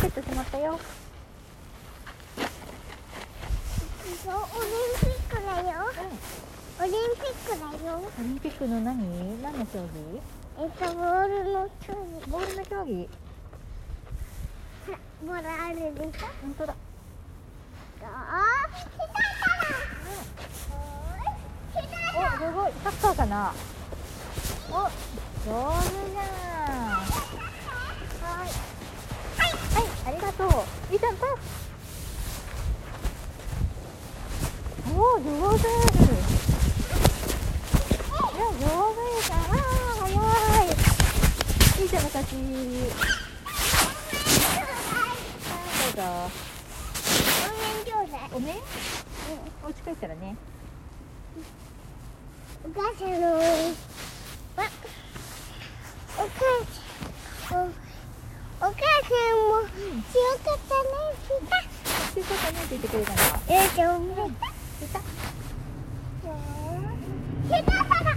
[0.00, 0.78] ケットしまったよ。
[4.24, 5.76] そうオリンピックだよ。
[6.80, 6.96] オリンピ
[7.28, 7.92] ックだよ。
[7.98, 9.42] オリンピックの何？
[9.42, 9.88] 何の競技？
[10.58, 13.08] えっとボールの距離ボールの競技？
[15.26, 16.26] ボールあるでしょ？
[16.42, 16.74] 本当だ。
[22.16, 22.72] おすごい。
[22.82, 23.52] サッカーかな？
[24.70, 25.54] お上手じゃん
[28.20, 28.48] はい
[29.74, 30.48] はいありがとう
[30.92, 31.30] いいちゃんパス
[34.92, 35.30] お上手い
[38.38, 40.08] や上手じゃんあー早
[40.64, 40.66] い
[41.82, 42.02] いいちゃん。
[42.02, 42.38] の勝ちは
[45.10, 46.02] いどうぞ
[47.46, 48.56] お面ちょうだいお面
[49.64, 50.36] お家帰ったらね
[52.62, 53.08] お母さん。
[53.20, 53.42] のわお
[54.56, 54.72] 母さん。
[56.18, 56.89] おお母さん。
[59.10, 59.16] も
[60.12, 60.88] 強かったね
[62.14, 63.88] 強かったねって言ってくれたのピタよいしょ
[64.80, 65.00] 出た
[67.48, 68.10] ピタパパ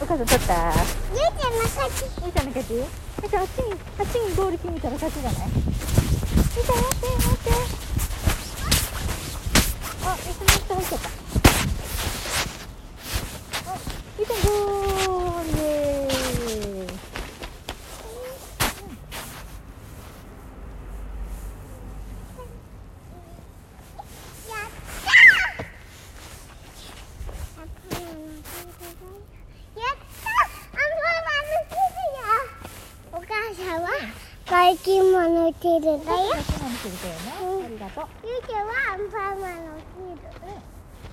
[0.00, 0.72] お母さん取った？
[1.12, 2.84] ゆうちゃんの勝ちゆうちゃんの勝ちゆう
[3.30, 5.93] ちゃんあっちにあっちにゴール決めたら勝ちじゃない？
[6.64, 7.50] ゆうちゃん待って待って
[10.02, 11.08] あ一緒に人入っちゃった
[13.70, 13.78] あ
[14.18, 15.66] ゆうちゃんゴールイエー
[16.84, 16.86] イ
[24.48, 28.00] やったー
[29.76, 30.32] やったア
[30.74, 31.80] ンパンマンのテル
[32.14, 32.18] や
[33.12, 33.88] お母さんは
[34.50, 36.14] バイキンマンのテルだよ今
[36.84, 37.32] てるよね。
[37.64, 38.04] ありがとう。
[38.22, 39.88] ゆうちゃんはアンパンマンのテ
[40.44, 40.52] ル。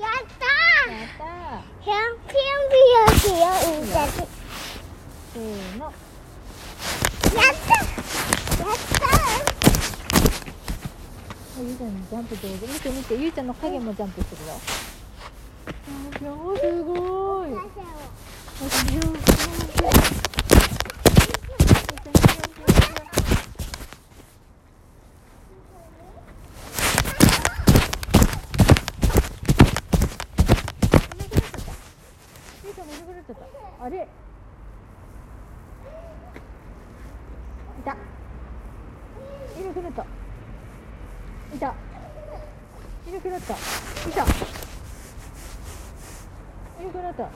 [0.00, 0.92] やったー。
[0.92, 1.22] やった
[1.84, 3.34] ぴょんぴょんぴょんしよ
[3.70, 4.10] ううんちゃんー。
[5.32, 5.42] せー
[5.78, 5.84] の。
[5.84, 5.94] やっ
[7.32, 9.06] たやった
[11.60, 12.66] ゆうちゃんのジャンプ上手。
[12.66, 13.14] 見て見て。
[13.14, 14.54] ゆうちゃんの影もジャンプするよ。
[16.14, 16.26] すご
[17.46, 17.54] いお
[18.64, 19.00] 母さ
[33.32, 34.00] んをあれい
[37.84, 38.00] たいな
[39.72, 40.04] くなった
[41.54, 41.66] いた。
[43.08, 43.56] いなくなったい
[44.12, 44.22] た。
[46.82, 47.28] いなくなったあ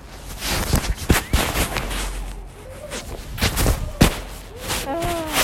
[4.92, 5.36] ー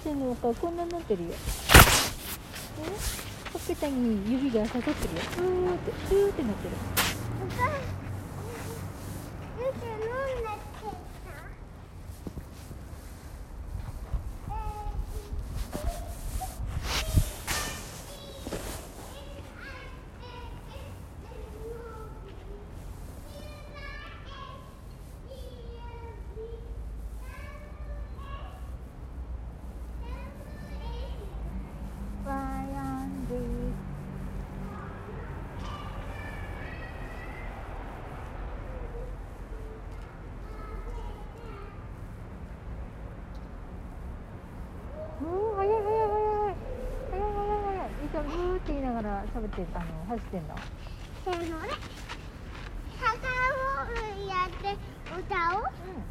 [0.00, 0.76] 手のお顔こん。
[0.76, 1.16] なになって。
[1.16, 1.30] るよ
[2.76, 3.25] ほっ
[3.66, 5.20] ぺたに指が刺さってるよ。
[5.22, 6.74] ふーってふーってなってる
[7.42, 7.72] お母さん
[9.58, 10.06] ゆうちゃん飲
[10.40, 11.32] んだってさ
[32.24, 32.36] ワイ
[32.76, 33.38] アンディ
[45.18, 46.56] うん、早い早い早い
[47.10, 50.56] 早い早い早い早いいいちゃんブーって言いながら喋ってあの走ってんの？
[51.24, 51.68] せーので
[52.98, 53.86] 魚を
[54.28, 54.76] やって
[55.16, 55.62] 歌おう。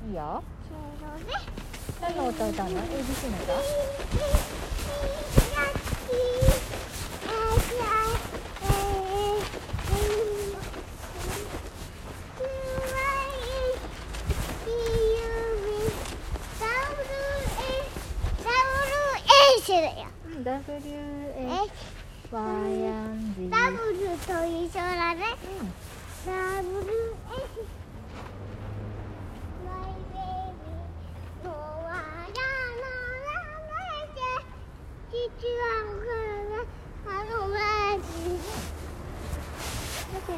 [0.05, 0.43] うんいいよ。
[0.63, 1.33] せーので
[2.01, 3.53] 何の歌歌うの？ABC の歌
[20.45, 20.61] ？WA
[21.37, 21.49] え、
[22.31, 22.43] ワイ
[22.87, 25.23] アンダブルと一緒だね。
[25.61, 25.65] うん
[26.25, 26.31] ダ
[26.63, 26.85] ブル
[27.31, 27.39] S。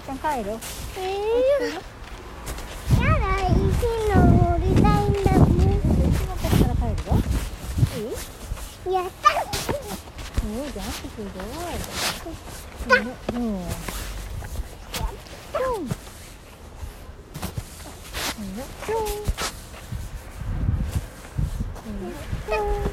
[0.06, 0.52] ちゃん帰る
[0.98, 1.74] えー、
[3.04, 3.58] やだ、石
[4.16, 4.16] 登
[4.62, 5.50] りたいんだもん。
[5.50, 7.12] うちのこから帰るよ
[8.86, 8.94] いい？
[8.94, 9.57] やった。
[10.50, 11.44] Oh, that's a good go.
[15.54, 15.84] Go.
[18.88, 18.98] Go.
[22.48, 22.92] Go.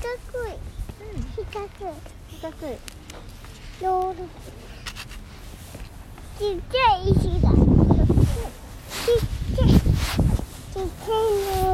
[0.00, 0.08] 角
[0.48, 0.56] い、
[1.36, 1.94] 四角い。
[2.30, 2.78] 四角い。
[3.82, 4.16] ロール。
[6.38, 7.66] ちっちゃい石がちっ
[9.54, 9.68] ちゃい。
[9.68, 9.82] ちっ
[10.66, 11.69] ちゃい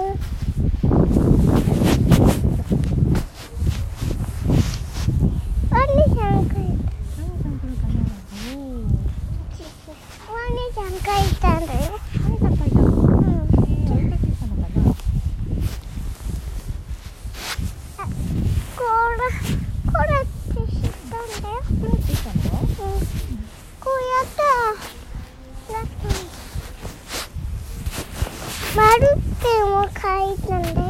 [30.44, 30.85] 있는데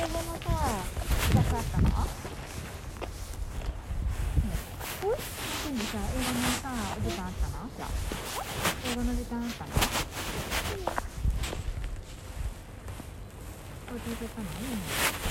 [0.00, 1.92] 系のさ企画あったの、ね、
[5.04, 5.20] うん、
[5.66, 7.68] 全部さ英語のさお時間あったの？
[7.76, 7.84] じゃ
[8.92, 9.70] 英語の時間あったの？
[13.90, 14.46] お家行けたの？
[14.48, 15.29] いいね。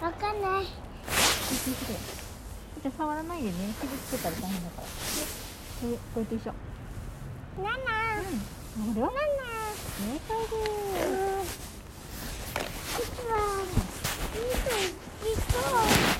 [0.00, 0.64] わかんない。
[0.64, 0.72] ちょ
[2.88, 4.86] っと触らないでね、傷つけたら大変だから。
[6.14, 6.52] これと一緒。
[7.62, 7.76] ナナ。
[8.20, 8.22] う
[8.90, 8.94] ん。
[8.94, 9.10] これは？
[9.10, 9.18] ナナ。
[9.98, 10.54] 正解で
[11.44, 11.58] す。
[12.96, 13.34] 実は。
[14.34, 14.38] 実
[14.70, 14.78] は。
[15.24, 15.34] 実
[15.72, 16.17] は。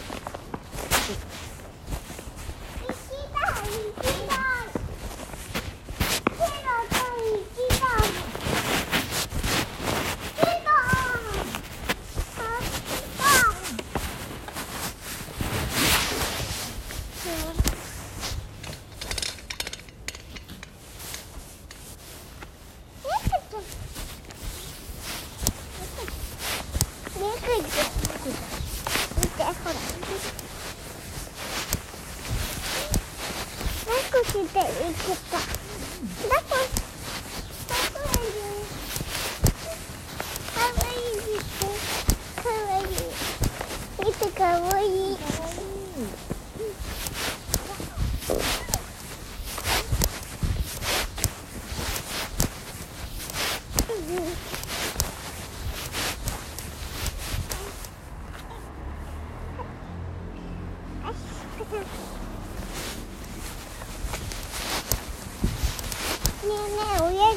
[34.52, 35.14] 对，一个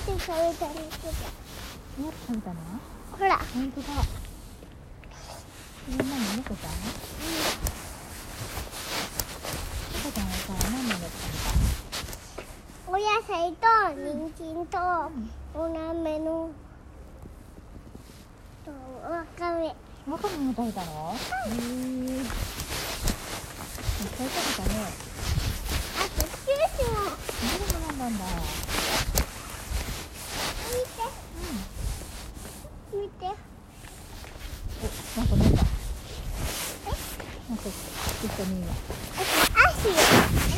[0.02, 1.14] て食べたりしてた。
[2.28, 2.58] 食べたの
[3.12, 3.38] ほら。
[3.38, 3.88] 本当だ。
[5.88, 6.92] みんなに猫ちゃん、うん、
[10.12, 10.96] ちゃんはさ、何の
[12.88, 14.78] お野菜と、人参と、
[15.54, 16.20] お鍋。
[16.20, 16.50] の、
[18.66, 18.72] と、
[19.10, 19.76] わかめ。
[20.12, 21.16] わかめも食べたの、
[21.48, 21.56] うん、
[23.98, 24.76] 食べたね。
[25.98, 26.96] あと、ジュースも。
[27.28, 28.12] キュもなん。
[28.18, 28.71] だ。
[33.22, 35.64] ておなんか見えた。
[37.50, 37.64] なんか
[38.24, 38.74] 一緒に今
[39.54, 40.51] 足足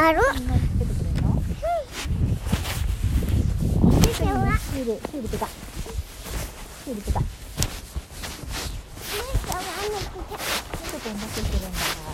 [0.00, 0.20] わる。
[0.22, 4.84] シール、シール。
[4.84, 7.26] シール。
[11.44, 12.05] てるんだ。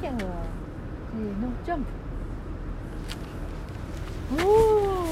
[0.00, 0.26] いいじゃんせー
[1.42, 1.86] のジャンプ
[4.32, 5.06] おお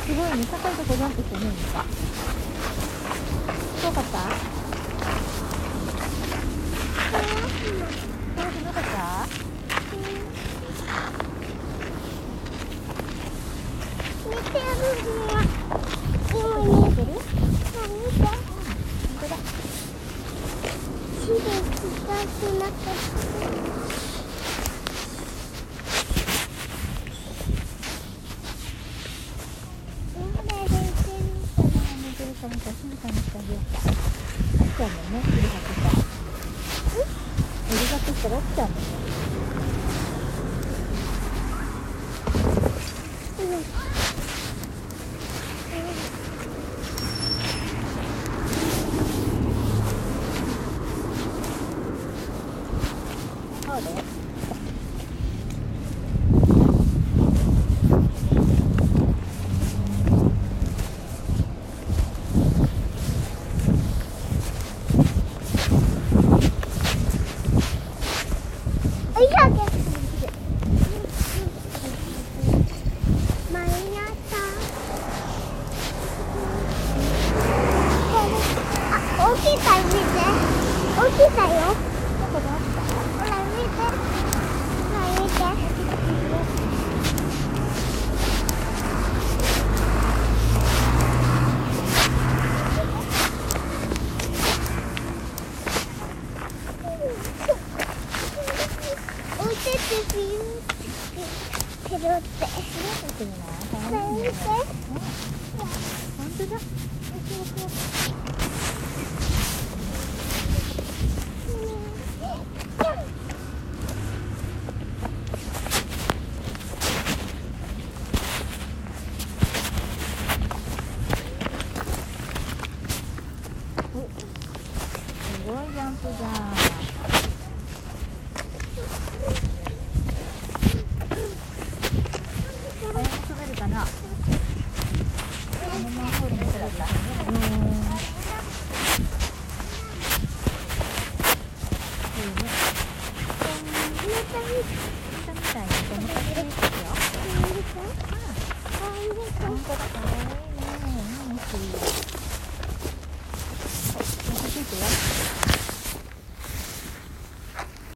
[0.00, 1.84] すごいね高いとこジャンプしてねみか
[3.82, 4.18] 遠かった？
[8.36, 8.88] 遠くなかった
[14.28, 15.22] 見てるの
[16.32, 18.34] 今見て見てるる見て本
[19.20, 19.36] 当だ
[21.20, 22.82] きれい近くなって
[30.14, 31.22] まだ出てる
[31.56, 35.94] あー寝てるかにしてあげようか起きちゃうもねうるさくしたら
[36.82, 38.78] うるさくしたら起きちゃうもん。
[43.42, 43.58] ね
[46.12, 46.21] そ